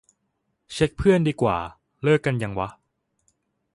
[0.73, 1.57] เช็คเพื่อนดีกว่า
[2.03, 2.69] เลิกกันยังวะ